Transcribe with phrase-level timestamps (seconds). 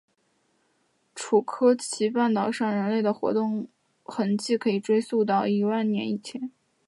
[1.13, 3.69] 楚科奇半岛上人类活动的
[4.03, 6.51] 痕迹可以追溯到一万年以前。